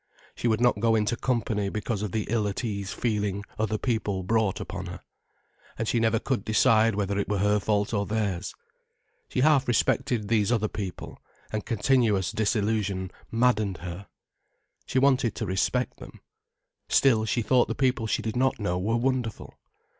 She 0.33 0.47
would 0.47 0.59
not 0.59 0.79
go 0.79 0.95
into 0.95 1.15
company 1.15 1.69
because 1.69 2.01
of 2.01 2.11
the 2.11 2.25
ill 2.27 2.47
at 2.47 2.63
ease 2.65 2.91
feeling 2.91 3.43
other 3.59 3.77
people 3.77 4.23
brought 4.23 4.59
upon 4.59 4.87
her. 4.87 5.01
And 5.77 5.87
she 5.87 5.99
never 5.99 6.17
could 6.17 6.43
decide 6.43 6.95
whether 6.95 7.19
it 7.19 7.29
were 7.29 7.37
her 7.37 7.59
fault 7.59 7.93
or 7.93 8.07
theirs. 8.07 8.55
She 9.29 9.41
half 9.41 9.67
respected 9.67 10.27
these 10.27 10.51
other 10.51 10.67
people, 10.67 11.19
and 11.51 11.67
continuous 11.67 12.31
disillusion 12.31 13.11
maddened 13.29 13.77
her. 13.85 14.07
She 14.87 14.97
wanted 14.97 15.35
to 15.35 15.45
respect 15.45 15.97
them. 15.99 16.19
Still 16.89 17.25
she 17.25 17.43
thought 17.43 17.67
the 17.67 17.75
people 17.75 18.07
she 18.07 18.23
did 18.23 18.35
not 18.35 18.59
know 18.59 18.79
were 18.79 18.97
wonderful. 18.97 19.55